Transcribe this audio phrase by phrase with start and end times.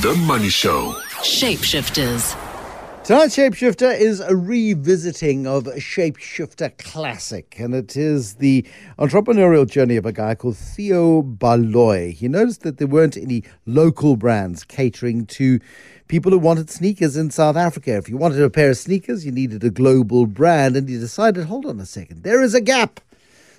[0.00, 0.92] The Money Show.
[1.20, 2.34] Shapeshifters.
[3.04, 8.66] Tonight's Shapeshifter is a revisiting of a Shapeshifter Classic, and it is the
[8.98, 12.14] entrepreneurial journey of a guy called Theo Baloyi.
[12.14, 15.60] He noticed that there weren't any local brands catering to
[16.08, 17.94] people who wanted sneakers in South Africa.
[17.94, 21.44] If you wanted a pair of sneakers, you needed a global brand, and he decided,
[21.44, 22.98] hold on a second, there is a gap.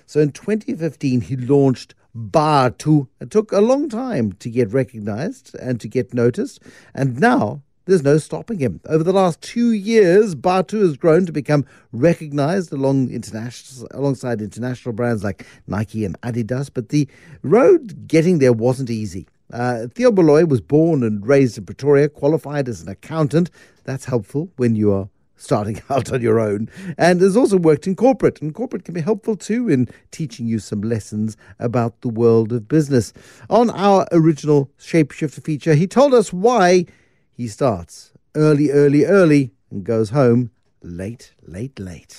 [0.04, 3.06] So in 2015, he launched Bathu.
[3.20, 6.60] It took a long time to get recognized and to get noticed,
[6.94, 8.80] and now there's no stopping him.
[8.86, 14.94] Over the last two years, Bathu has grown to become recognized along international, alongside international
[14.94, 17.08] brands like Nike and Adidas, but the
[17.42, 19.26] road getting there wasn't easy.
[19.52, 23.50] Uh, Theo Baloyi was born and raised in Pretoria, qualified as an accountant.
[23.84, 27.96] That's helpful when you are starting out on your own, and has also worked in
[27.96, 28.40] corporate.
[28.40, 32.68] And corporate can be helpful too in teaching you some lessons about the world of
[32.68, 33.12] business.
[33.50, 36.86] On our original Shapeshifter feature, he told us why
[37.32, 40.50] he starts early, early, early and goes home
[40.82, 42.16] late, late, late.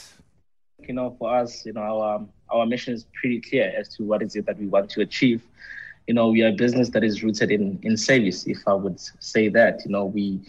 [0.88, 4.22] You know, for us, you know, our our mission is pretty clear as to what
[4.22, 5.42] is it that we want to achieve.
[6.08, 8.46] You know, we are a business that is rooted in in service.
[8.46, 10.42] If I would say that, you know, we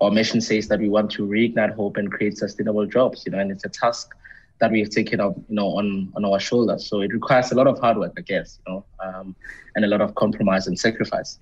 [0.00, 3.24] our mission says that we want to reignite hope and create sustainable jobs.
[3.26, 4.14] You know, and it's a task
[4.60, 6.86] that we have taken up, you know, on on our shoulders.
[6.86, 9.36] So it requires a lot of hard work, I guess, you know, um,
[9.74, 11.38] and a lot of compromise and sacrifice.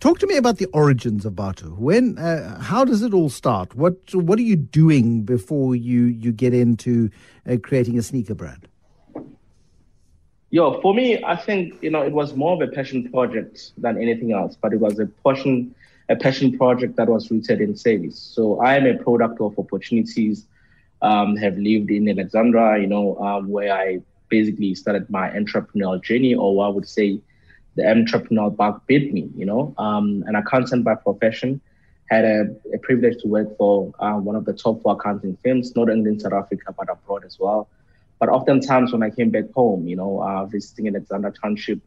[0.00, 1.70] Talk to me about the origins of Bathu.
[1.70, 3.74] When, uh, how does it all start?
[3.74, 7.10] What what are you doing before you you get into
[7.48, 8.68] uh, creating a sneaker brand?
[10.50, 14.00] Yo, for me, I think you know it was more of a passion project than
[14.00, 15.74] anything else, but it was a passion
[16.08, 18.18] a passion project that was rooted in service.
[18.18, 20.46] So I am a product of opportunities.
[21.00, 26.34] Um, have lived in Alexandra, you know, um, where I basically started my entrepreneurial journey,
[26.34, 27.20] or I would say
[27.76, 29.74] the entrepreneurial bug bit me, you know.
[29.78, 31.60] Um, an accountant by profession,
[32.10, 35.76] had a, a privilege to work for uh, one of the top four accounting firms,
[35.76, 37.68] not only in South Africa, but abroad as well.
[38.18, 41.78] But oftentimes when I came back home, you know, uh, visiting Alexandra Township,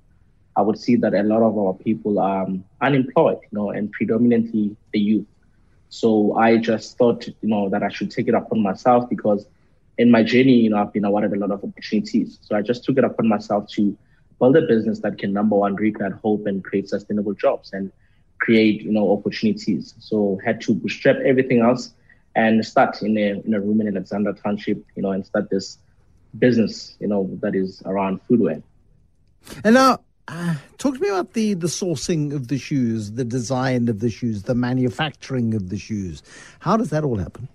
[0.56, 3.92] I would see that a lot of our people are um, unemployed, you know, and
[3.92, 5.28] predominantly the youth.
[5.90, 9.46] So I just thought, you know, that I should take it upon myself because
[9.98, 12.40] in my journey, you know, I've been awarded a lot of opportunities.
[12.42, 13.98] So I just took it upon myself to
[14.40, 17.92] build a business that can number one reignite hope and create sustainable jobs and
[18.40, 19.94] create, you know, opportunities.
[20.00, 21.94] So had to bootstrap everything else
[22.36, 25.78] and start in a in a room in Alexandra Township, you know, and start this
[26.40, 28.64] business, you know, that is around footwear.
[29.64, 30.00] And now
[30.32, 34.10] uh, talk to me about the, the sourcing of the shoes, the design of the
[34.10, 36.24] shoes, the manufacturing of the shoes.
[36.60, 37.50] How does that all happen?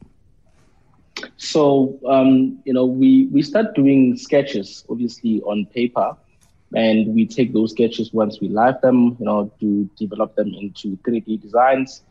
[1.39, 6.15] So, um, you know, we, we start doing sketches, obviously, on paper,
[6.75, 10.99] and we take those sketches once we live them, you know, to develop them into
[10.99, 12.03] 3D designs,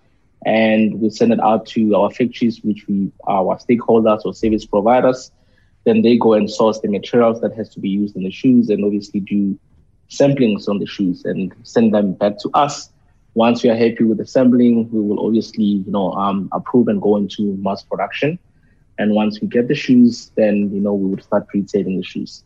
[0.46, 5.32] and we send it out to our factories, which we our stakeholders or service providers.
[5.84, 8.70] Then they go and source the materials that has to be used in the shoes,
[8.70, 9.60] and obviously do
[10.10, 12.90] samplings on the shoes and send them back to us.
[13.34, 17.02] Once we are happy with the sampling, we will obviously, you know, um, approve and
[17.02, 18.40] go into mass production.
[18.98, 22.44] And once we get the shoes, then you know we would start retailing the shoes.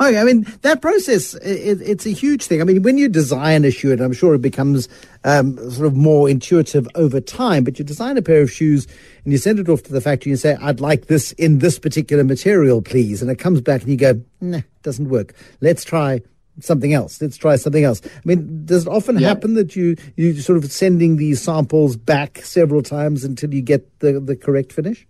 [0.00, 2.62] Okay, I mean that process it, it's a huge thing.
[2.62, 4.88] I mean, when you design a shoe, and I'm sure it becomes
[5.24, 7.64] um, sort of more intuitive over time.
[7.64, 8.86] But you design a pair of shoes
[9.24, 11.78] and you send it off to the factory and say, "I'd like this in this
[11.78, 15.34] particular material, please," and it comes back and you go, "Nah, doesn't work.
[15.60, 16.22] Let's try
[16.64, 17.20] something else.
[17.20, 18.00] Let's try something else.
[18.04, 19.28] I mean, does it often yeah.
[19.28, 23.98] happen that you you sort of sending these samples back several times until you get
[24.00, 25.06] the the correct finish?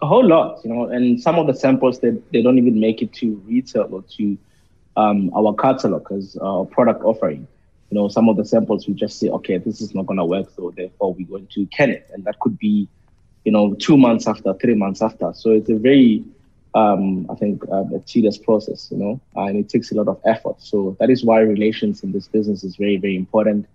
[0.00, 3.02] A whole lot, you know, and some of the samples they, they don't even make
[3.02, 4.36] it to retail or to
[4.96, 7.46] um, our catalog as our product offering.
[7.90, 10.24] You know, some of the samples we just say, okay, this is not going to
[10.24, 12.88] work, so therefore we're going to can it, and that could be,
[13.44, 15.32] you know, two months after, three months after.
[15.34, 16.24] So it's a very
[16.74, 20.20] um, I think, uh, a tedious process, you know, and it takes a lot of
[20.24, 20.56] effort.
[20.58, 23.66] So that is why relations in this business is very, very important.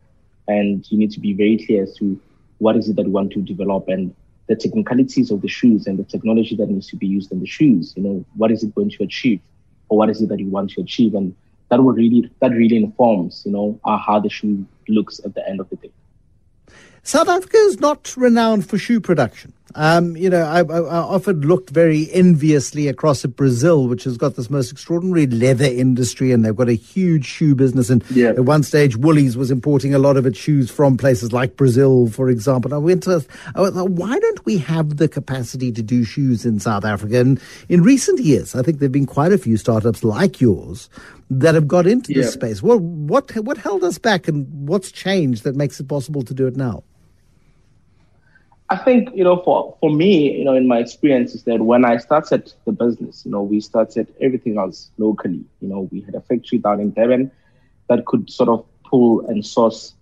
[0.48, 2.20] And you need to be very clear as to
[2.60, 4.16] what is it that you want to develop and
[4.48, 7.46] the technicalities of the shoes and the technology that needs to be used in the
[7.46, 7.94] shoes.
[7.96, 9.42] You know, what is it going to achieve,
[9.90, 11.36] or what is it that you want to achieve, and
[11.70, 15.48] that will really that really informs, you know, uh, how the shoe looks at the
[15.48, 15.92] end of the day.
[17.04, 19.54] South Africa is not renowned for shoe production.
[19.76, 24.18] Um, you know, I, I, I, often looked very enviously across at Brazil, which has
[24.18, 27.90] got this most extraordinary leather industry, and they've got a huge shoe business.
[27.90, 28.30] And yeah.
[28.30, 32.08] at one stage, Woolies was importing a lot of its shoes from places like Brazil,
[32.08, 32.74] for example.
[32.74, 33.24] I went to,
[33.56, 37.20] I thought, why don't we have the capacity to do shoes in South Africa?
[37.20, 37.40] And
[37.70, 40.90] in recent years, I think there have been quite a few startups like yours
[41.30, 42.22] that have got into yeah.
[42.22, 42.64] this space.
[42.64, 46.48] Well, what what held us back, and what's changed that makes it possible to do
[46.48, 46.84] it now?
[48.70, 51.86] I think, you know, for, for me, you know, in my experience is that when
[51.86, 55.46] I started the business, you know, we started everything else locally.
[55.62, 57.32] You know, we had a factory down in Durban
[57.88, 59.94] that could sort of pull and source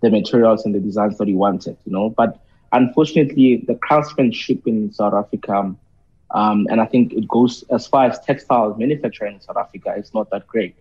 [0.00, 2.10] the materials and the designs that we wanted, you know.
[2.10, 2.40] But
[2.72, 5.74] unfortunately, the craftsmanship in South Africa,
[6.30, 10.14] um, and I think it goes as far as textile manufacturing in South Africa, is
[10.14, 10.74] not that great.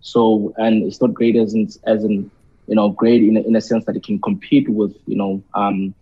[0.00, 2.30] So, and it's not great as in, as in
[2.66, 5.94] you know, great in, in a sense that it can compete with, you know, um,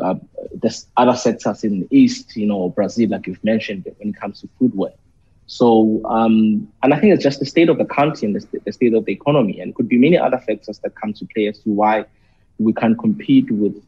[0.00, 0.14] uh,
[0.54, 4.40] there's other sectors in the East, you know, Brazil, like you've mentioned, when it comes
[4.40, 4.92] to footwear.
[5.46, 8.72] So, um, and I think it's just the state of the country and the, the,
[8.72, 11.58] state of the economy, and could be many other factors that come to play as
[11.60, 12.06] to why
[12.58, 13.82] we can compete with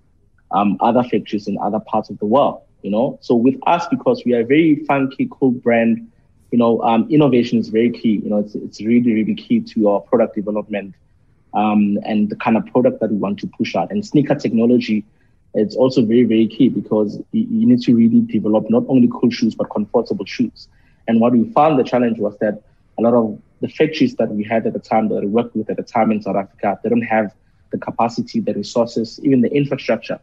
[0.50, 2.60] um, other factories in other parts of the world.
[2.82, 6.10] You know, so with us, because we are a very funky, cool brand,
[6.50, 8.20] you know, um, innovation is very key.
[8.22, 10.94] You know, it's it's really, really key to our product development
[11.54, 13.90] um, and the kind of product that we want to push out.
[13.90, 15.04] And sneaker technology
[15.54, 19.54] it's also very, very key because you need to really develop not only cool shoes,
[19.54, 20.68] but comfortable shoes.
[21.06, 22.62] And what we found the challenge was that
[22.98, 25.70] a lot of the factories that we had at the time, that we worked with
[25.70, 27.32] at the time in South Africa, they don't have
[27.70, 30.18] the capacity, the resources, even the infrastructure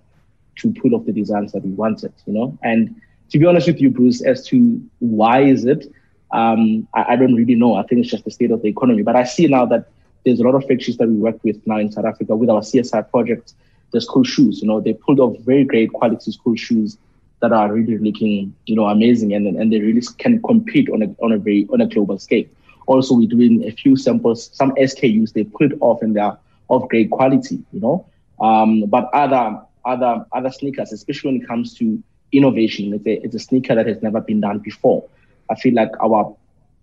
[0.58, 2.58] to pull off the designs that we wanted, you know?
[2.62, 5.92] And to be honest with you, Bruce, as to why is it,
[6.32, 7.76] um, I, I, don't really know.
[7.76, 9.04] I think it's just the state of the economy.
[9.04, 9.90] But I see now that
[10.26, 12.62] there's a lot of factories that we work with now in South Africa with our
[12.62, 13.56] CSI projects
[13.92, 14.62] the school shoes.
[14.62, 16.98] You know, they pulled off very great quality school shoes
[17.42, 21.16] that are really looking, you know, amazing, and and they really can compete on a
[21.24, 22.46] on a very on a global scale.
[22.88, 26.38] Also, we're doing a few samples, some SKUs they put off and they're
[26.70, 28.06] of great quality, you know.
[28.40, 32.02] Um, but other other other sneakers, especially when it comes to
[32.32, 35.08] innovation, it's a, it's a sneaker that has never been done before.
[35.50, 36.36] I feel like our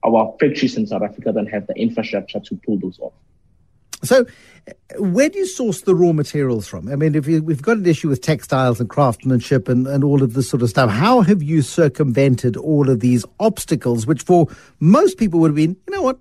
[0.05, 3.13] our factories in South Africa don't have the infrastructure to pull those off.
[4.03, 4.27] So,
[4.99, 6.89] where do you source the raw materials from?
[6.89, 10.23] I mean, if you, we've got an issue with textiles and craftsmanship and, and all
[10.23, 14.47] of this sort of stuff, how have you circumvented all of these obstacles, which for
[14.79, 16.19] most people would have been, you know what,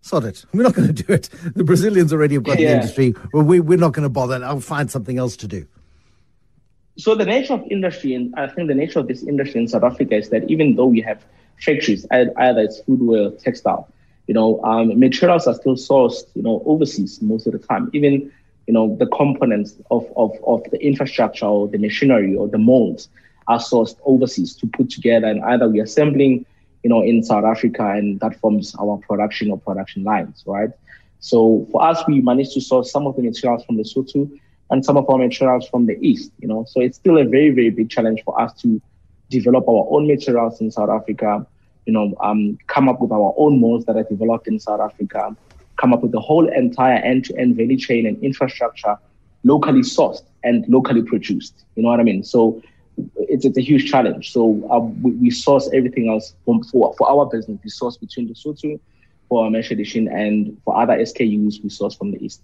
[0.00, 0.44] sod it.
[0.52, 1.28] We're not going to do it.
[1.54, 2.68] The Brazilians already have got yeah.
[2.68, 3.14] the industry.
[3.32, 4.42] Well, we, we're not going to bother.
[4.44, 5.66] I'll find something else to do.
[6.98, 9.82] So the nature of industry, and I think the nature of this industry in South
[9.82, 11.24] Africa is that even though we have
[11.58, 13.88] factories, either it's footwear or textile,
[14.32, 17.90] you know, um, materials are still sourced, you know, overseas most of the time.
[17.92, 18.32] Even,
[18.66, 23.10] you know, the components of, of, of the infrastructure or the machinery or the molds
[23.46, 26.46] are sourced overseas to put together and either we're assembling,
[26.82, 30.70] you know, in South Africa and that forms our production or production lines, right?
[31.20, 34.30] So for us, we managed to source some of the materials from Lesotho
[34.70, 36.64] and some of our materials from the East, you know.
[36.70, 38.80] So it's still a very, very big challenge for us to
[39.28, 41.46] develop our own materials in South Africa
[41.86, 45.36] you know, um, come up with our own molds that are developed in South Africa,
[45.76, 48.96] come up with the whole entire end-to-end value chain and infrastructure
[49.44, 51.64] locally sourced and locally produced.
[51.74, 52.22] You know what I mean?
[52.22, 52.62] So
[53.16, 54.32] it's, it's a huge challenge.
[54.32, 57.58] So uh, we, we, source everything else from, for, for our business.
[57.64, 58.78] We source between the Lesotho
[59.28, 62.42] for our mesh edition and for other SKUs, we source from the East.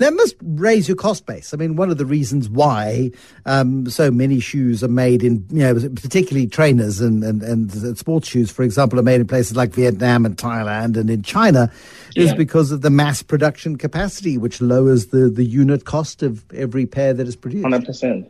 [0.00, 1.52] That must raise your cost base.
[1.52, 3.10] I mean, one of the reasons why
[3.44, 8.26] um, so many shoes are made in, you know, particularly trainers and, and, and sports
[8.26, 11.70] shoes, for example, are made in places like Vietnam and Thailand and in China,
[12.16, 12.24] yeah.
[12.24, 16.86] is because of the mass production capacity, which lowers the, the unit cost of every
[16.86, 17.66] pair that is produced.
[17.66, 18.26] 100%.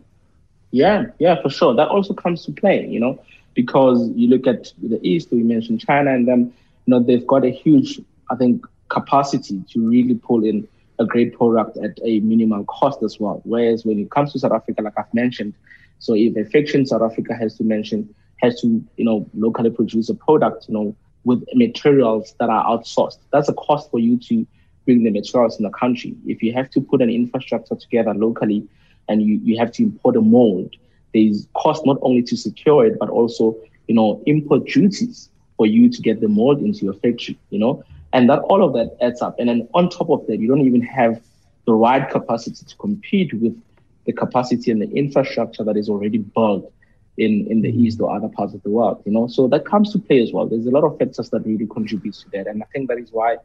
[0.72, 1.76] Yeah, yeah, for sure.
[1.76, 3.22] That also comes to play, you know,
[3.54, 6.52] because you look at the East, we mentioned China, and then,
[6.86, 10.66] you know, they've got a huge, I think, capacity to really pull in
[11.00, 13.40] a great product at a minimal cost as well.
[13.44, 15.54] Whereas when it comes to South Africa, like I've mentioned,
[15.98, 20.10] so if a fiction South Africa has to mention, has to, you know, locally produce
[20.10, 24.46] a product, you know, with materials that are outsourced, that's a cost for you to
[24.84, 26.14] bring the materials in the country.
[26.26, 28.66] If you have to put an infrastructure together locally
[29.08, 30.76] and you, you have to import a mold,
[31.14, 33.56] there's cost not only to secure it, but also,
[33.88, 37.84] you know, import duties for you to get the mold into your factory, you know.
[38.12, 39.36] And that all of that adds up.
[39.38, 41.22] And then on top of that, you don't even have
[41.66, 43.60] the right capacity to compete with
[44.06, 46.72] the capacity and the infrastructure that is already built
[47.16, 47.86] in, in the mm-hmm.
[47.86, 49.26] East or other parts of the world, you know.
[49.26, 50.46] So that comes to play as well.
[50.46, 52.46] There's a lot of factors that really contribute to that.
[52.46, 53.36] And I think that is why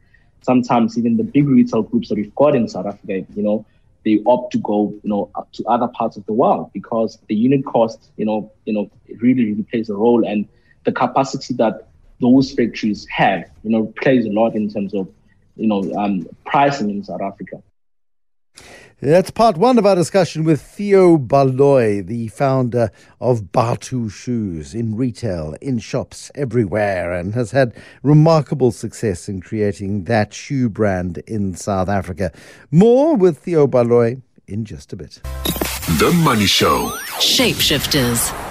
[0.41, 3.65] sometimes even the big retail groups that we've got in South Africa, you know,
[4.05, 7.65] they opt to go, you know, to other parts of the world because the unit
[7.65, 10.47] cost, you know, you know, it really, really plays a role, and
[10.85, 11.87] the capacity that
[12.21, 15.07] those factories have, you know, plays a lot in terms of,
[15.55, 17.61] you know, um, pricing in South Africa.
[19.01, 24.95] That's part one of our discussion with Theo Baloyi, the founder of Bathu Shoes in
[24.95, 31.55] retail, in shops everywhere, and has had remarkable success in creating that shoe brand in
[31.55, 32.31] South Africa.
[32.71, 35.21] More with Theo Baloyi in just a bit.
[35.99, 36.89] The Money Show.
[37.19, 38.44] Shapeshifters.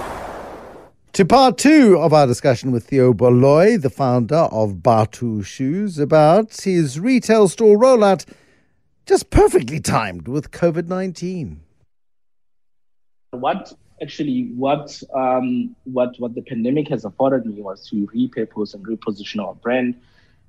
[1.14, 6.62] To part two of our discussion with Theo Baloyi, the founder of Bathu Shoes, about
[6.62, 8.26] his retail store rollout
[9.06, 11.60] just perfectly timed with COVID 19.
[13.30, 18.84] What actually, what, um, what, what the pandemic has afforded me was to repurpose and
[18.84, 19.94] reposition our brand,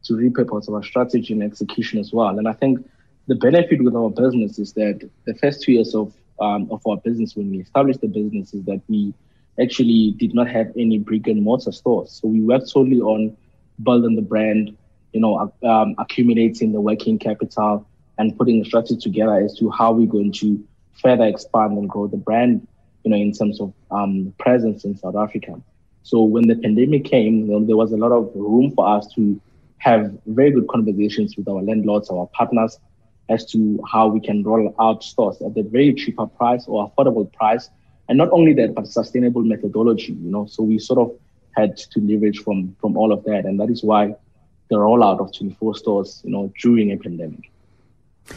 [0.05, 2.39] to repurpose our strategy and execution as well.
[2.39, 2.83] And I think
[3.27, 6.97] the benefit with our business is that the first two years of, um, of our
[6.97, 9.13] business, when we established the business, is that we
[9.61, 12.11] actually did not have any brick and mortar stores.
[12.11, 13.35] So we worked solely on
[13.83, 14.75] building the brand,
[15.13, 19.91] you know, um, accumulating the working capital, and putting a strategy together as to how
[19.91, 20.63] we're going to
[21.01, 22.65] further expand and grow the brand,
[23.03, 25.61] you know, in terms of um, presence in South Africa.
[26.03, 29.07] So when the pandemic came, you know, there was a lot of room for us
[29.15, 29.39] to
[29.79, 32.79] have very good conversations with our landlords, our partners,
[33.27, 37.31] as to how we can roll out stores at a very cheaper price or affordable
[37.33, 37.69] price.
[38.07, 40.45] And not only that, but sustainable methodology, you know.
[40.45, 41.17] So we sort of
[41.55, 43.45] had to leverage from from all of that.
[43.45, 44.15] And that is why
[44.69, 47.51] the rollout of 24 stores, you know, during a pandemic.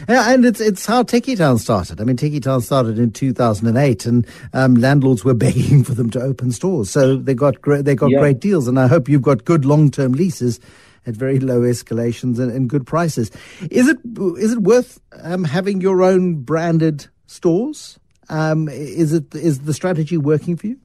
[0.07, 1.99] Yeah, and it's it's how Tekkie Town started.
[1.99, 6.21] I mean, Tekkie Town started in 2008, and um, landlords were begging for them to
[6.21, 8.19] open stores, so they got great they got yeah.
[8.19, 8.67] great deals.
[8.67, 10.59] And I hope you've got good long term leases
[11.07, 13.31] at very low escalations and, and, good prices.
[13.71, 13.97] Is it
[14.37, 17.99] is it worth um, having your own branded stores?
[18.29, 20.79] Um, is it is the strategy working for you?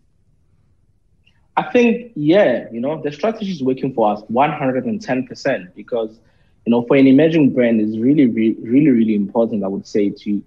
[1.56, 6.18] I think yeah, you know the strategy is working for us 110 percent because
[6.66, 10.10] you know, for an emerging brand, it's really, really, really, really important, I would say,
[10.10, 10.42] to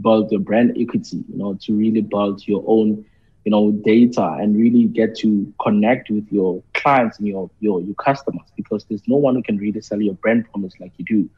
[0.00, 3.04] build your brand equity, you know, to really build your own,
[3.44, 7.94] you know, data and really get to connect with your clients and your, your, your
[7.94, 11.30] customers because there's no one who can really sell your brand promise like you do.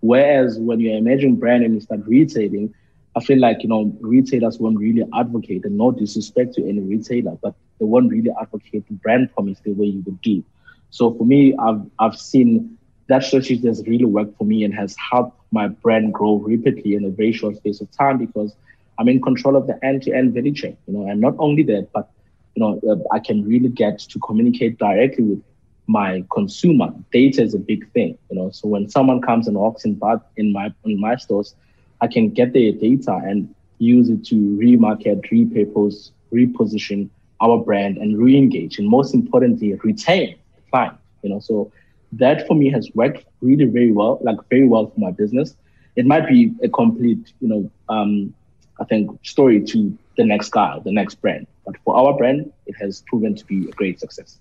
[0.00, 2.74] Whereas when you're an emerging brand and you start retailing,
[3.14, 7.36] I feel like, you know, retailers won't really advocate and no disrespect to any retailer,
[7.42, 10.42] but they won't really advocate the brand promise the way you would do.
[10.90, 12.78] So for me, I've, I've seen
[13.08, 17.04] that strategy has really worked for me and has helped my brand grow rapidly in
[17.04, 18.54] a very short space of time because
[18.98, 20.76] I'm in control of the end-to-end value chain.
[20.86, 22.10] You know, and not only that, but
[22.54, 25.42] you know, I can really get to communicate directly with
[25.86, 26.90] my consumer.
[27.10, 28.16] Data is a big thing.
[28.30, 30.00] You know, so when someone comes and walks in,
[30.36, 31.54] in my in my stores,
[32.02, 37.08] I can get their data and use it to remarket, repurpose, reposition
[37.40, 40.96] our brand, and re-engage, and most importantly, retain the client.
[41.22, 41.72] You know, so
[42.12, 45.56] that for me has worked really very well, like very well for my business.
[45.96, 48.32] It might be a complete, you know, um,
[48.80, 51.46] I think story to the next guy, the next brand.
[51.66, 54.38] But for our brand, it has proven to be a great success.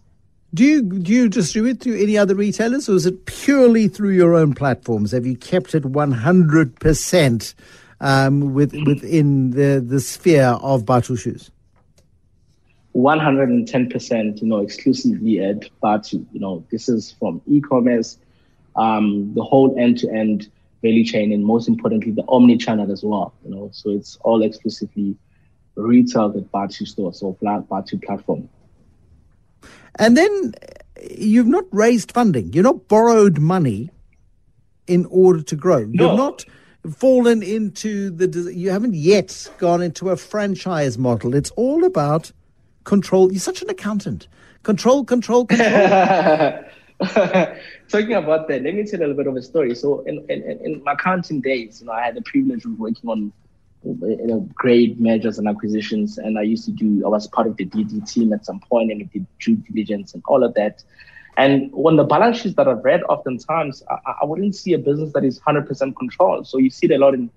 [0.53, 4.35] Do you do you distribute through any other retailers, or is it purely through your
[4.35, 5.11] own platforms?
[5.11, 7.55] Have you kept it one hundred percent
[8.01, 11.51] um, with within the the sphere of Bathu shoes?
[12.93, 16.25] 110%, you know, exclusively at Bathu.
[16.33, 18.17] You know, this is from e-commerce,
[18.75, 23.33] um, the whole end-to-end value chain, and most importantly, the omni-channel as well.
[23.45, 25.15] You know, so it's all exclusively
[25.75, 28.49] retail at Bathu store, so Bathu platform.
[29.95, 30.53] And then
[31.17, 32.53] you've not raised funding.
[32.53, 33.89] You've not borrowed money
[34.87, 35.85] in order to grow.
[35.85, 36.09] No.
[36.09, 36.45] You've not
[36.95, 38.53] fallen into the.
[38.53, 41.35] You haven't yet gone into a franchise model.
[41.35, 42.31] It's all about
[42.83, 43.31] control.
[43.31, 44.27] You're such an accountant.
[44.63, 45.69] Control, control, control.
[47.89, 49.73] Talking about that, let me tell a little bit of a story.
[49.73, 53.09] So, in, in, in my accounting days, you know, I had the privilege of working
[53.09, 53.33] on
[53.83, 57.03] you know, great mergers and acquisitions, and I used to do.
[57.05, 60.13] I was part of the DD team at some point, and we did due diligence
[60.13, 60.83] and all of that.
[61.37, 65.13] And when the balance sheets that I've read, oftentimes I, I wouldn't see a business
[65.13, 66.47] that is 100% controlled.
[66.47, 67.29] So you see it a lot in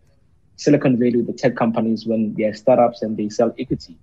[0.57, 3.97] Silicon Valley, the tech companies, when they're startups and they sell equity.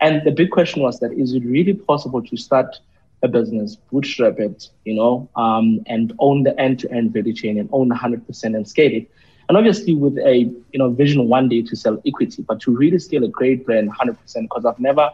[0.00, 2.78] And the big question was that is it really possible to start
[3.22, 7.90] a business, bootstrap it, you know, um, and own the end-to-end value chain and own
[7.90, 9.10] 100% and scale it?
[9.48, 12.98] And obviously with a, you know, vision one day to sell equity, but to really
[12.98, 15.10] scale a great brand 100%, because I've never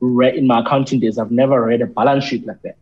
[0.00, 2.76] read, in my accounting days, I've never read a balance sheet like that.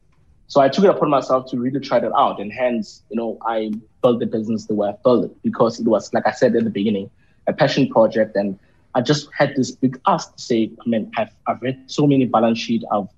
[0.48, 2.40] So I took it upon myself to really try that out.
[2.40, 5.86] And hence, you know, I built the business the way I built it because it
[5.86, 7.10] was, like I said at the beginning,
[7.46, 8.36] a passion project.
[8.36, 8.58] And
[8.94, 12.24] I just had this big ask to say, I mean, I've, I've read so many
[12.24, 13.08] balance sheet, I've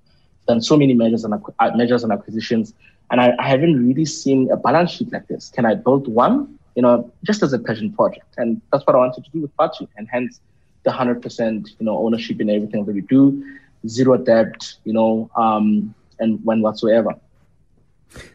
[0.47, 1.33] done so many measures and
[1.75, 2.73] measures and acquisitions,
[3.11, 5.49] and I, I haven't really seen a balance sheet like this.
[5.49, 6.58] Can I build one?
[6.75, 9.55] You know, just as a passion project, and that's what I wanted to do with
[9.57, 10.39] Bathu, and hence
[10.83, 13.43] the hundred percent, you know, ownership in everything that we do,
[13.87, 17.15] zero debt, you know, um, and when whatsoever.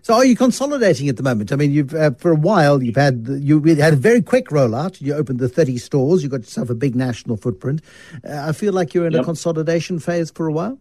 [0.02, 1.52] So, are you consolidating at the moment?
[1.52, 5.00] I mean, you've uh, for a while you've had you had a very quick rollout.
[5.00, 6.22] You opened the thirty stores.
[6.22, 7.82] You got yourself a big national footprint.
[8.24, 9.22] Uh, I feel like you're in yep.
[9.22, 10.78] a consolidation phase for a while.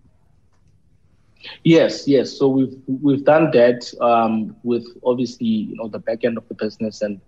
[1.64, 2.38] Yes, yes.
[2.38, 6.54] So we've we've done that um, with obviously you know the back end of the
[6.54, 7.20] business and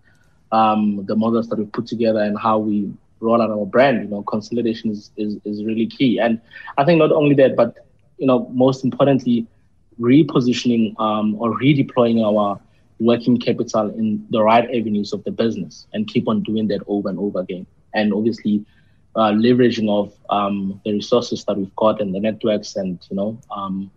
[0.52, 4.04] um, the models that we put together and how we roll out our brand.
[4.04, 6.20] You know, consolidation is, is is really key.
[6.20, 6.40] And
[6.78, 7.76] I think not only that, but
[8.18, 9.48] you know, most importantly
[10.00, 12.60] repositioning um, or redeploying our
[13.00, 17.10] working capital in the right avenues of the business and keep on doing that over
[17.10, 17.66] and over again.
[17.94, 18.66] And obviously,
[19.16, 23.40] uh, leveraging of um, the resources that we've got and the networks and you know
[23.52, 23.90] um,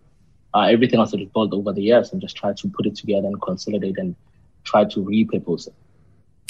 [0.53, 2.95] uh, everything else that we've built over the years and just try to put it
[2.95, 4.15] together and consolidate and
[4.63, 5.73] try to repurpose it.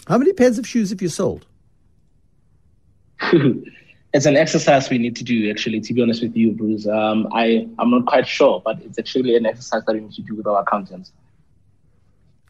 [0.10, 1.46] How many pairs of shoes have you sold?
[4.14, 6.88] it's an exercise we need to do actually to be honest with you bruce.
[6.88, 10.22] Um, i i'm not quite sure but it's actually an exercise that we need to
[10.22, 11.12] do with our accountants.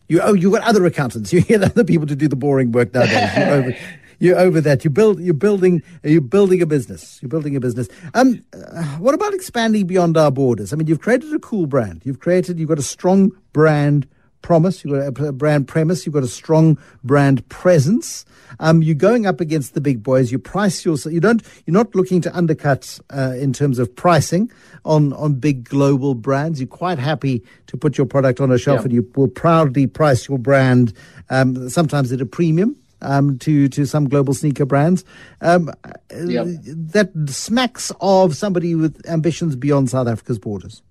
[0.07, 1.33] You oh you got other accountants.
[1.33, 3.29] You get other people to do the boring work nowadays.
[3.35, 3.77] You're over,
[4.19, 4.85] you're over that.
[4.85, 7.19] You build you're building you're building a business.
[7.21, 7.89] You're building a business.
[8.13, 10.71] Um uh, what about expanding beyond our borders?
[10.71, 12.03] I mean you've created a cool brand.
[12.05, 14.07] You've created you've got a strong brand
[14.41, 18.25] promise, you've got a brand premise, you've got a strong brand presence.
[18.59, 20.31] Um, you're going up against the big boys.
[20.31, 21.13] You price yourself.
[21.13, 21.41] You don't.
[21.65, 24.51] You're not looking to undercut uh, in terms of pricing
[24.85, 26.59] on on big global brands.
[26.59, 28.83] You're quite happy to put your product on a shelf, yeah.
[28.85, 30.93] and you will proudly price your brand.
[31.29, 32.75] Um, sometimes at a premium.
[33.01, 35.05] Um, to to some global sneaker brands,
[35.39, 35.71] um,
[36.13, 36.47] yep.
[36.65, 40.81] that smacks of somebody with ambitions beyond South Africa's borders.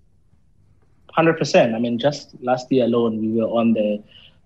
[1.18, 1.74] Hundred percent.
[1.74, 4.00] I mean, just last year alone, we were on the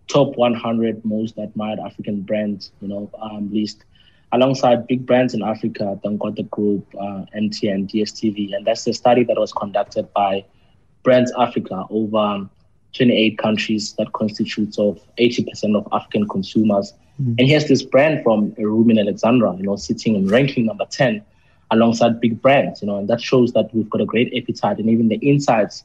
[0.09, 3.85] top 100 most admired African brands, you know, um, list,
[4.33, 9.37] alongside big brands in Africa, Dangote Group, uh, MTN, DSTV, and that's the study that
[9.39, 10.47] was conducted by
[11.03, 12.49] Brands Africa over
[12.95, 16.95] 28 countries that constitutes of 80% of African consumers.
[17.21, 17.35] Mm-hmm.
[17.39, 21.23] And here's this brand from Ruben Alexandra, you know, sitting in ranking number 10
[21.71, 24.89] alongside big brands, you know, and that shows that we've got a great appetite and
[24.89, 25.85] even the insights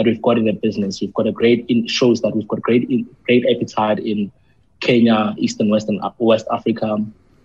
[0.00, 1.00] that we've got in the business.
[1.00, 2.88] We've got a great in, shows that we've got great
[3.24, 4.32] great appetite in
[4.80, 6.96] Kenya, Eastern Western West Africa,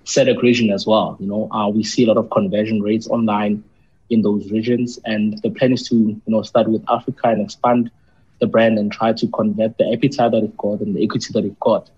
[0.06, 1.18] SADC region as well.
[1.20, 3.62] You know, uh, we see a lot of conversion rates online
[4.10, 7.92] in those regions, and the plan is to you know start with Africa and expand
[8.40, 11.44] the brand and try to convert the appetite that we've got and the equity that
[11.44, 11.90] we've got,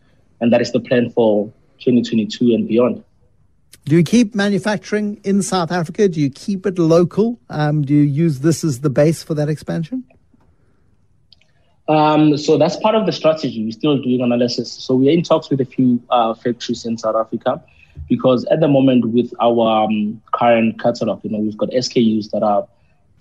[0.42, 1.46] and that is the plan for
[1.80, 3.04] 2022 and beyond.
[3.86, 6.08] Do you keep manufacturing in South Africa?
[6.10, 7.40] Do you keep it local?
[7.50, 10.04] Um, do you use this as the base for that expansion?
[11.90, 13.64] Um, so that's part of the strategy.
[13.64, 14.72] We're still doing analysis.
[14.72, 17.64] So we're in talks with a few uh, factories in South Africa
[18.10, 22.44] because at the moment with our um, current catalog, you know, we've got SKUs that
[22.44, 22.68] are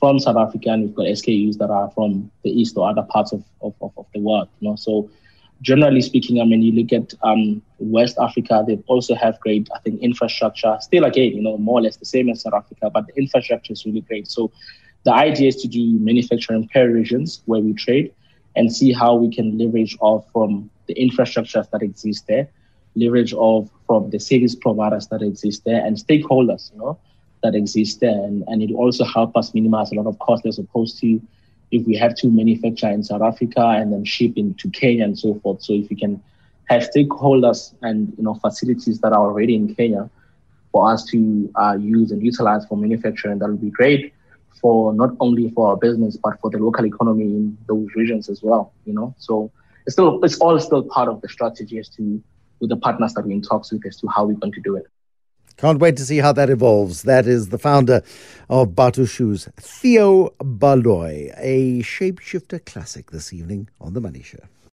[0.00, 3.32] from South Africa and we've got SKUs that are from the East or other parts
[3.32, 4.76] of, of, of, the world, you know.
[4.76, 5.08] So
[5.62, 9.78] generally speaking, I mean, you look at um, West Africa, they also have great, I
[9.78, 10.76] think, infrastructure.
[10.80, 13.72] Still, again, you know, more or less the same as South Africa, but the infrastructure
[13.72, 14.28] is really great.
[14.28, 14.50] So
[15.04, 18.12] the idea is to do manufacturing per regions where we trade
[18.56, 22.48] and see how we can leverage off from the infrastructures that exist there,
[22.94, 26.98] leverage off from the service providers that exist there and stakeholders, you know,
[27.42, 28.24] that exist there.
[28.24, 31.20] And, and it also help us minimize a lot of costs as opposed to
[31.70, 35.34] if we have to manufacture in South Africa and then ship into Kenya and so
[35.40, 35.62] forth.
[35.62, 36.22] So if we can
[36.66, 40.08] have stakeholders and you know facilities that are already in Kenya
[40.72, 44.12] for us to uh, use and utilize for manufacturing, that would be great
[44.60, 48.42] for not only for our business but for the local economy in those regions as
[48.42, 48.72] well.
[48.84, 49.50] You know, so
[49.86, 52.22] it's still it's all still part of the strategy as to
[52.60, 54.76] with the partners that we're in talks with as to how we're going to do
[54.76, 54.86] it.
[55.56, 57.02] Can't wait to see how that evolves.
[57.02, 58.02] That is the founder
[58.50, 64.40] of Bathu Shoes, Theo Baloyi, a shapeshifter classic this evening on The Money Show.